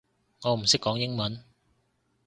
[0.41, 1.43] 我唔識講英文